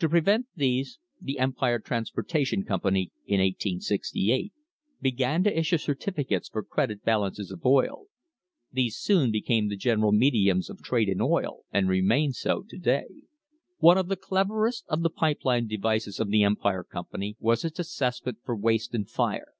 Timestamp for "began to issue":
5.00-5.78